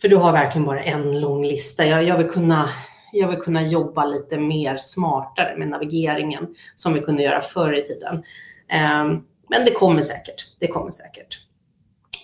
För 0.02 0.08
du 0.08 0.16
har 0.16 0.32
verkligen 0.32 0.66
bara 0.66 0.84
en 0.84 1.20
lång 1.22 1.46
lista. 1.46 1.86
Jag, 1.86 2.04
jag, 2.04 2.18
vill 2.18 2.28
kunna, 2.28 2.70
jag 3.12 3.28
vill 3.28 3.40
kunna 3.40 3.68
jobba 3.68 4.06
lite 4.06 4.38
mer 4.38 4.78
smartare 4.78 5.58
med 5.58 5.68
navigeringen 5.68 6.56
som 6.76 6.94
vi 6.94 7.00
kunde 7.00 7.24
göra 7.24 7.42
förr 7.42 7.74
i 7.74 7.82
tiden. 7.82 8.24
Eh, 8.72 9.06
men 9.50 9.66
det 9.66 9.72
kommer 9.72 10.02
säkert. 10.02 10.60
Det 10.60 10.68
kommer 10.68 10.92
säkert. 10.92 11.38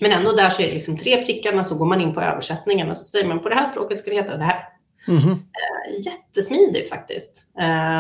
Men 0.02 0.12
ändå 0.12 0.32
där 0.32 0.50
så 0.50 0.62
är 0.62 0.68
det 0.68 0.74
liksom 0.74 0.98
tre 0.98 1.26
prickarna 1.26 1.64
så 1.64 1.76
går 1.76 1.86
man 1.86 2.02
in 2.02 2.14
på 2.14 2.22
översättningarna 2.22 2.92
och 2.92 2.98
så 2.98 3.04
säger 3.04 3.28
man 3.28 3.40
på 3.40 3.50
det 3.50 3.56
här 3.56 3.66
språket 3.66 4.00
ska 4.00 4.10
det 4.10 4.16
heta 4.16 4.38
det 4.38 4.44
här. 4.44 4.77
Mm 5.08 5.20
-hmm. 5.20 5.38
Jättesmidigt 6.00 6.90
faktiskt. 6.90 7.44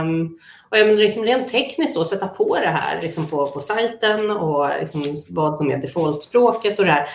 Um, 0.01 0.39
och 0.69 0.77
jag 0.77 0.87
menar, 0.87 0.99
liksom 0.99 1.23
rent 1.23 1.47
tekniskt 1.47 1.95
då, 1.95 2.05
sätta 2.05 2.27
på 2.27 2.59
det 2.59 2.67
här 2.67 3.01
liksom 3.01 3.27
på, 3.27 3.47
på 3.47 3.61
sajten 3.61 4.31
och 4.31 4.69
liksom 4.79 5.17
vad 5.29 5.57
som 5.57 5.71
är 5.71 5.77
defaultspråket 5.77 6.79
och 6.79 6.85
det 6.85 6.91
här. 6.91 7.09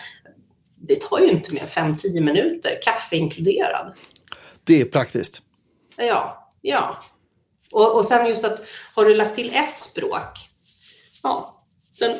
Det 0.76 1.00
tar 1.00 1.18
ju 1.18 1.30
inte 1.30 1.52
mer 1.52 1.62
än 1.76 1.96
5-10 1.96 2.20
minuter, 2.20 2.78
kaffe 2.82 3.16
inkluderad. 3.16 3.92
Det 4.64 4.80
är 4.80 4.84
praktiskt. 4.84 5.42
Ja, 5.96 6.49
ja. 6.61 7.04
Och, 7.72 7.96
och 7.96 8.06
sen 8.06 8.26
just 8.26 8.44
att 8.44 8.62
har 8.94 9.04
du 9.04 9.14
lagt 9.14 9.34
till 9.34 9.54
ett 9.54 9.80
språk, 9.80 10.49
ja, 11.22 11.64
sen 11.99 12.16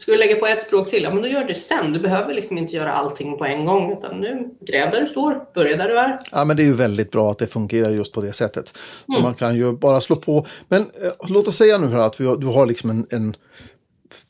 Ska 0.00 0.12
du 0.12 0.18
lägga 0.18 0.36
på 0.36 0.46
ett 0.46 0.62
språk 0.62 0.90
till? 0.90 1.02
Ja, 1.02 1.14
men 1.14 1.22
då 1.22 1.28
gör 1.28 1.44
det 1.44 1.54
sen. 1.54 1.92
Du 1.92 2.00
behöver 2.00 2.34
liksom 2.34 2.58
inte 2.58 2.76
göra 2.76 2.92
allting 2.92 3.38
på 3.38 3.44
en 3.44 3.64
gång. 3.64 3.92
Utan 3.98 4.20
nu, 4.20 4.48
gräv 4.60 4.90
där 4.90 5.00
du 5.00 5.06
står, 5.06 5.44
börja 5.54 5.76
där 5.76 5.88
du 5.88 5.98
är. 5.98 6.18
Ja, 6.32 6.44
men 6.44 6.56
det 6.56 6.62
är 6.62 6.64
ju 6.64 6.74
väldigt 6.74 7.10
bra 7.10 7.30
att 7.30 7.38
det 7.38 7.46
fungerar 7.46 7.90
just 7.90 8.12
på 8.12 8.20
det 8.20 8.32
sättet. 8.32 8.68
Så 9.06 9.12
mm. 9.12 9.22
man 9.22 9.34
kan 9.34 9.56
ju 9.56 9.72
bara 9.72 10.00
slå 10.00 10.16
på. 10.16 10.46
Men 10.68 10.80
eh, 10.80 11.28
låt 11.28 11.48
oss 11.48 11.56
säga 11.56 11.78
nu 11.78 11.86
här 11.86 12.06
att 12.06 12.20
vi 12.20 12.24
du 12.24 12.46
har 12.46 12.66
liksom 12.66 12.90
en, 12.90 13.06
en 13.10 13.36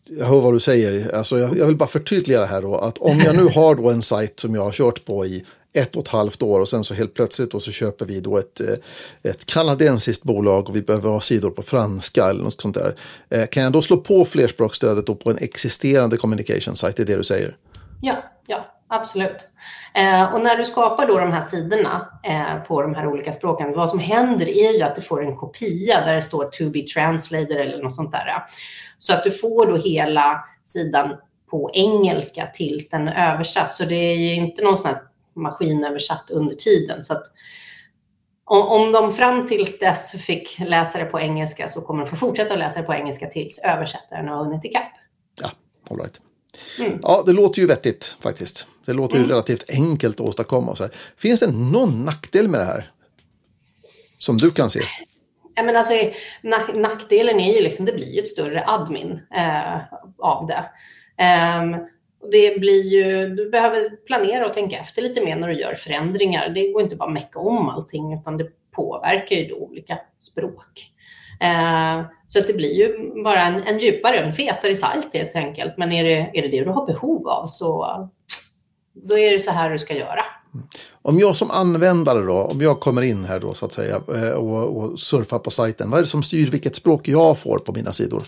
jag 0.08 0.26
hör 0.26 0.40
vad 0.40 0.54
du 0.54 0.60
säger. 0.60 1.14
Alltså 1.14 1.38
jag, 1.38 1.58
jag, 1.58 1.66
vill 1.66 1.76
bara 1.76 1.88
förtydliga 1.88 2.40
det 2.40 2.46
här 2.46 2.62
då. 2.62 2.76
Att 2.76 2.98
om 2.98 3.20
jag 3.20 3.36
nu 3.36 3.44
har 3.44 3.74
då 3.74 3.90
en 3.90 4.02
sajt 4.02 4.40
som 4.40 4.54
jag 4.54 4.62
har 4.62 4.72
kört 4.72 5.04
på 5.04 5.26
i 5.26 5.44
ett 5.72 5.96
och 5.96 6.02
ett 6.02 6.08
halvt 6.08 6.42
år 6.42 6.60
och 6.60 6.68
sen 6.68 6.84
så 6.84 6.94
helt 6.94 7.14
plötsligt 7.14 7.54
och 7.54 7.62
så 7.62 7.70
köper 7.70 8.06
vi 8.06 8.20
då 8.20 8.38
ett, 8.38 8.60
eh, 8.60 9.30
ett 9.30 9.46
kanadensiskt 9.46 10.24
bolag 10.24 10.68
och 10.68 10.76
vi 10.76 10.82
behöver 10.82 11.10
ha 11.10 11.20
sidor 11.20 11.50
på 11.50 11.62
franska 11.62 12.24
eller 12.24 12.44
något 12.44 12.60
sånt 12.60 12.74
där. 12.74 12.94
Eh, 13.30 13.46
kan 13.46 13.62
jag 13.62 13.72
då 13.72 13.82
slå 13.82 13.96
på 13.96 14.24
flerspråksstödet 14.24 15.06
då 15.06 15.14
på 15.14 15.30
en 15.30 15.38
existerande 15.38 16.16
communication 16.16 16.76
site? 16.76 16.92
Det 16.96 17.02
är 17.02 17.06
det 17.06 17.16
du 17.16 17.24
säger? 17.24 17.56
Ja, 18.00 18.24
ja 18.46 18.66
absolut. 18.88 19.48
Eh, 19.94 20.34
och 20.34 20.40
när 20.40 20.56
du 20.56 20.64
skapar 20.64 21.06
då 21.06 21.18
de 21.18 21.32
här 21.32 21.42
sidorna 21.42 22.08
eh, 22.22 22.66
på 22.68 22.82
de 22.82 22.94
här 22.94 23.06
olika 23.06 23.32
språken, 23.32 23.72
vad 23.72 23.90
som 23.90 23.98
händer 23.98 24.48
är 24.48 24.72
ju 24.72 24.82
att 24.82 24.96
du 24.96 25.02
får 25.02 25.24
en 25.24 25.36
kopia 25.36 26.00
där 26.04 26.14
det 26.14 26.22
står 26.22 26.44
to 26.44 26.70
be 26.70 26.82
translated 26.82 27.56
eller 27.56 27.82
något 27.82 27.94
sånt 27.94 28.12
där. 28.12 28.44
Så 28.98 29.12
att 29.12 29.24
du 29.24 29.30
får 29.30 29.66
då 29.66 29.76
hela 29.76 30.44
sidan 30.64 31.16
på 31.50 31.70
engelska 31.74 32.46
tills 32.46 32.88
den 32.88 33.08
är 33.08 33.34
översatt. 33.34 33.74
Så 33.74 33.84
det 33.84 33.94
är 33.94 34.16
ju 34.16 34.34
inte 34.34 34.62
någon 34.62 34.78
sån 34.78 34.90
här 34.90 35.00
maskinöversatt 35.40 36.30
under 36.30 36.54
tiden. 36.54 37.04
Så 37.04 37.12
att 37.12 37.26
om, 38.44 38.68
om 38.68 38.92
de 38.92 39.12
fram 39.12 39.46
tills 39.46 39.78
dess 39.78 40.12
fick 40.12 40.58
läsa 40.58 40.98
det 40.98 41.04
på 41.04 41.20
engelska 41.20 41.68
så 41.68 41.80
kommer 41.80 42.04
de 42.04 42.10
få 42.10 42.16
fortsätta 42.16 42.52
att 42.52 42.58
läsa 42.58 42.80
det 42.80 42.86
på 42.86 42.94
engelska 42.94 43.26
tills 43.26 43.58
översättaren 43.58 44.28
har 44.28 44.44
hunnit 44.44 44.64
ikapp. 44.64 44.92
Ja, 45.42 45.50
all 45.90 45.98
right. 45.98 46.20
Mm. 46.78 46.98
Ja, 47.02 47.22
det 47.26 47.32
låter 47.32 47.60
ju 47.60 47.66
vettigt 47.66 48.16
faktiskt. 48.20 48.66
Det 48.86 48.92
låter 48.92 49.14
ju 49.14 49.18
mm. 49.18 49.30
relativt 49.30 49.70
enkelt 49.70 50.20
att 50.20 50.26
åstadkomma. 50.26 50.76
Så 50.76 50.82
här. 50.82 50.92
Finns 51.16 51.40
det 51.40 51.50
någon 51.52 52.04
nackdel 52.04 52.48
med 52.48 52.60
det 52.60 52.64
här? 52.64 52.90
Som 54.18 54.38
du 54.38 54.50
kan 54.50 54.70
se? 54.70 54.80
Ja, 55.54 55.62
men 55.62 55.76
alltså, 55.76 55.94
nackdelen 56.74 57.40
är 57.40 57.54
ju 57.54 57.62
liksom, 57.62 57.84
det 57.84 57.92
blir 57.92 58.14
ju 58.14 58.20
ett 58.20 58.28
större 58.28 58.64
admin 58.66 59.20
eh, 59.36 59.76
av 60.18 60.46
det. 60.46 60.64
Um, 61.22 61.86
det 62.30 62.60
blir 62.60 62.82
ju, 62.82 63.28
du 63.28 63.50
behöver 63.50 63.90
planera 64.06 64.46
och 64.46 64.54
tänka 64.54 64.78
efter 64.78 65.02
lite 65.02 65.24
mer 65.24 65.36
när 65.36 65.48
du 65.48 65.54
gör 65.54 65.74
förändringar. 65.74 66.48
Det 66.48 66.72
går 66.72 66.82
inte 66.82 66.96
bara 66.96 67.08
att 67.08 67.14
mecka 67.14 67.38
om 67.38 67.68
allting 67.68 68.14
utan 68.14 68.36
det 68.36 68.46
påverkar 68.70 69.36
ju 69.36 69.52
olika 69.52 69.98
språk. 70.18 70.90
Eh, 71.40 72.02
så 72.28 72.40
det 72.40 72.52
blir 72.52 72.74
ju 72.74 73.22
bara 73.24 73.42
en, 73.42 73.62
en 73.62 73.78
djupare, 73.78 74.16
en 74.16 74.32
fetare 74.32 74.76
sajt 74.76 75.14
helt 75.14 75.36
enkelt. 75.36 75.76
Men 75.76 75.92
är 75.92 76.04
det, 76.04 76.30
är 76.38 76.42
det 76.42 76.48
det 76.48 76.64
du 76.64 76.70
har 76.70 76.86
behov 76.86 77.28
av 77.28 77.46
så 77.46 77.86
då 78.92 79.18
är 79.18 79.32
det 79.32 79.40
så 79.40 79.50
här 79.50 79.70
du 79.70 79.78
ska 79.78 79.94
göra. 79.94 80.24
Mm. 80.54 80.66
Om 81.02 81.18
jag 81.18 81.36
som 81.36 81.50
användare 81.50 82.24
då, 82.24 82.34
om 82.34 82.60
jag 82.60 82.80
kommer 82.80 83.02
in 83.02 83.24
här 83.24 83.40
då 83.40 83.54
så 83.54 83.66
att 83.66 83.72
säga 83.72 83.94
eh, 83.94 84.34
och, 84.34 84.76
och 84.76 85.00
surfar 85.00 85.38
på 85.38 85.50
sajten, 85.50 85.90
vad 85.90 85.98
är 85.98 86.02
det 86.02 86.08
som 86.08 86.22
styr 86.22 86.50
vilket 86.50 86.76
språk 86.76 87.08
jag 87.08 87.38
får 87.38 87.58
på 87.58 87.72
mina 87.72 87.92
sidor? 87.92 88.22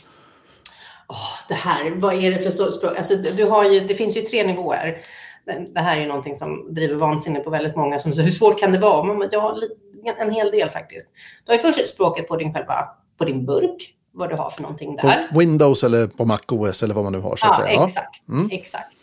Oh, 1.12 1.49
det 1.49 1.54
här, 1.54 1.90
vad 1.90 2.14
är 2.14 2.31
det 2.31 2.38
för 2.38 2.71
språk? 2.71 2.99
Alltså, 2.99 3.16
du 3.16 3.45
har 3.45 3.64
ju, 3.64 3.81
det 3.81 3.95
finns 3.95 4.16
ju 4.16 4.21
tre 4.21 4.47
nivåer. 4.47 4.99
Det 5.75 5.81
här 5.81 5.97
är 5.97 6.00
ju 6.00 6.07
någonting 6.07 6.35
som 6.35 6.75
driver 6.75 6.95
vansinne 6.95 7.40
på 7.40 7.50
väldigt 7.50 7.76
många 7.76 7.99
som 7.99 8.12
säger 8.12 8.25
hur 8.25 8.33
svårt 8.33 8.61
kan 8.61 8.73
det 8.73 8.78
vara? 8.78 9.14
Men 9.14 9.28
ja, 9.33 9.59
en 10.19 10.31
hel 10.31 10.50
del 10.50 10.71
faktiskt. 10.71 11.11
Du 11.45 11.52
har 11.52 11.57
ju 11.57 11.73
först 11.73 11.88
språket 11.88 12.28
på 12.28 12.37
din, 12.37 12.54
själva, 12.54 12.88
på 13.19 13.25
din 13.25 13.47
burk, 13.47 13.95
vad 14.12 14.31
du 14.31 14.37
har 14.37 14.50
för 14.50 14.62
någonting 14.62 14.97
där. 14.97 15.26
På 15.33 15.38
Windows 15.38 15.85
eller 15.85 16.07
på 16.07 16.25
Mac 16.25 16.38
OS 16.49 16.83
eller 16.83 16.95
vad 16.95 17.04
man 17.04 17.12
nu 17.12 17.21
har. 17.21 17.37
Så 17.37 17.47
att 17.47 17.57
ja, 17.59 17.64
säga. 17.64 17.85
exakt. 17.85 18.28
Mm. 18.28 18.49
exakt. 18.52 18.97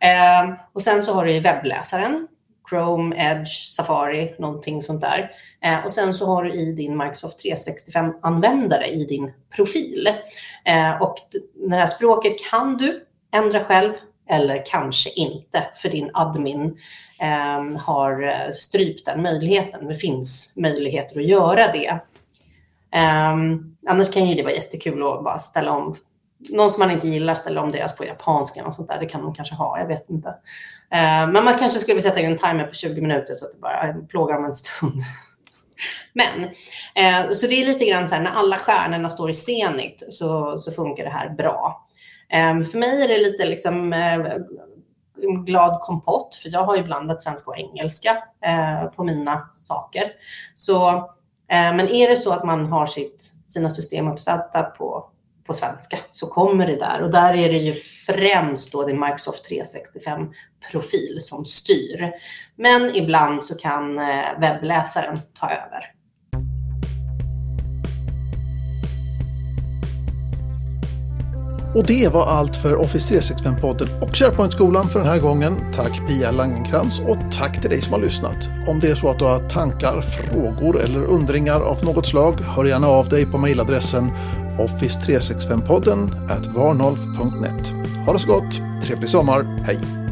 Eh, 0.00 0.54
och 0.72 0.82
sen 0.82 1.02
så 1.02 1.12
har 1.12 1.24
du 1.24 1.40
webbläsaren 1.40 2.28
Chrome, 2.74 3.16
Edge, 3.16 3.48
Safari, 3.48 4.34
någonting 4.38 4.82
sånt 4.82 5.00
där. 5.00 5.30
Eh, 5.64 5.84
och 5.84 5.92
sen 5.92 6.14
så 6.14 6.26
har 6.26 6.44
du 6.44 6.52
i 6.52 6.72
din 6.72 6.96
Microsoft 6.96 7.44
365-användare 7.44 8.86
i 8.86 9.04
din 9.04 9.32
profil. 9.56 10.08
Eh, 10.64 11.02
och 11.02 11.16
det 11.68 11.76
här 11.76 11.86
språket 11.86 12.32
kan 12.50 12.76
du 12.76 13.06
ändra 13.32 13.64
själv 13.64 13.92
eller 14.30 14.66
kanske 14.66 15.10
inte, 15.10 15.62
för 15.76 15.88
din 15.88 16.10
admin 16.14 16.78
ehm, 17.18 17.76
eh, 17.76 17.82
har 17.82 18.52
strypt 18.52 19.06
den 19.06 19.22
möjligheten. 19.22 19.86
Det 19.86 19.94
finns 19.94 20.52
möjligheter 20.56 21.20
att 21.20 21.26
göra 21.26 21.72
det. 21.72 21.98
Ehm, 22.92 23.76
annars 23.88 24.10
kan 24.10 24.28
ju 24.28 24.34
det 24.34 24.42
vara 24.42 24.54
jättekul 24.54 25.02
att 25.02 25.24
bara 25.24 25.38
ställa 25.38 25.72
om 25.72 25.94
någon 26.50 26.70
som 26.70 26.80
man 26.80 26.90
inte 26.90 27.08
gillar 27.08 27.34
ställer 27.34 27.60
om 27.60 27.72
deras 27.72 27.96
på 27.96 28.04
japanska 28.04 28.64
och 28.66 28.74
sånt 28.74 28.88
där. 28.88 29.00
Det 29.00 29.06
kan 29.06 29.22
de 29.22 29.34
kanske 29.34 29.54
ha, 29.54 29.78
jag 29.78 29.86
vet 29.86 30.10
inte. 30.10 30.28
Eh, 30.90 31.28
men 31.30 31.44
man 31.44 31.58
kanske 31.58 31.80
skulle 31.80 31.94
vilja 31.94 32.10
sätta 32.10 32.20
in 32.20 32.32
en 32.32 32.38
timer 32.38 32.64
på 32.64 32.74
20 32.74 33.00
minuter 33.00 33.34
så 33.34 33.44
att 33.44 33.52
det 33.52 33.58
bara 33.58 33.88
eh, 33.88 33.96
plågar 34.08 34.36
om 34.36 34.44
en 34.44 34.54
stund. 34.54 34.94
Men, 36.12 36.44
eh, 36.94 37.30
så 37.30 37.46
det 37.46 37.62
är 37.62 37.66
lite 37.66 37.84
grann 37.84 38.08
så 38.08 38.14
här, 38.14 38.22
när 38.22 38.30
alla 38.30 38.58
stjärnorna 38.58 39.10
står 39.10 39.30
i 39.30 39.32
scenigt 39.32 40.12
så, 40.12 40.58
så 40.58 40.72
funkar 40.72 41.04
det 41.04 41.10
här 41.10 41.28
bra. 41.28 41.86
Eh, 42.28 42.62
för 42.62 42.78
mig 42.78 43.02
är 43.02 43.08
det 43.08 43.18
lite 43.18 43.44
liksom 43.44 43.92
eh, 43.92 44.36
glad 45.44 45.80
kompott, 45.80 46.34
för 46.34 46.48
jag 46.52 46.64
har 46.64 46.76
ju 46.76 46.82
blandat 46.82 47.22
svenska 47.22 47.50
och 47.50 47.58
engelska 47.58 48.22
eh, 48.46 48.84
på 48.84 49.04
mina 49.04 49.48
saker. 49.52 50.04
Så, 50.54 51.10
men 51.48 51.88
är 51.88 52.08
det 52.08 52.16
så 52.16 52.32
att 52.32 52.44
man 52.44 52.66
har 52.66 52.86
sitt, 52.86 53.32
sina 53.46 53.70
system 53.70 54.08
uppsatta 54.08 54.62
på 54.62 55.10
på 55.46 55.54
svenska 55.54 55.98
så 56.10 56.26
kommer 56.26 56.66
det 56.66 56.76
där 56.76 57.02
och 57.02 57.10
där 57.10 57.34
är 57.34 57.52
det 57.52 57.58
ju 57.58 57.72
främst 58.06 58.72
då 58.72 58.86
din 58.86 59.00
Microsoft 59.00 59.50
365-profil 59.50 61.20
som 61.20 61.46
styr. 61.46 62.12
Men 62.56 62.96
ibland 62.96 63.44
så 63.44 63.54
kan 63.54 63.98
eh, 63.98 64.40
webbläsaren 64.40 65.18
ta 65.40 65.46
över. 65.46 65.94
Och 71.74 71.86
det 71.86 72.08
var 72.12 72.26
allt 72.26 72.56
för 72.56 72.76
Office 72.76 73.14
365-podden 73.14 73.88
och 74.02 74.16
SharePoint-skolan 74.16 74.88
för 74.88 74.98
den 74.98 75.08
här 75.08 75.20
gången. 75.20 75.72
Tack 75.72 76.08
Pia 76.08 76.30
Langenkrans 76.30 77.00
och 77.00 77.16
tack 77.32 77.60
till 77.60 77.70
dig 77.70 77.80
som 77.80 77.92
har 77.92 78.00
lyssnat. 78.00 78.48
Om 78.68 78.80
det 78.80 78.90
är 78.90 78.94
så 78.94 79.08
att 79.08 79.18
du 79.18 79.24
har 79.24 79.48
tankar, 79.48 80.00
frågor 80.00 80.80
eller 80.80 81.04
undringar 81.04 81.60
av 81.60 81.84
något 81.84 82.06
slag, 82.06 82.40
hör 82.40 82.64
gärna 82.64 82.86
av 82.86 83.08
dig 83.08 83.26
på 83.26 83.38
mejladressen 83.38 84.10
office365podden 84.58 86.08
at 86.30 86.48
varnolf.net. 86.54 87.74
Ha 88.06 88.12
det 88.12 88.18
så 88.18 88.28
gott, 88.28 88.62
trevlig 88.82 89.08
sommar, 89.08 89.44
hej! 89.66 90.03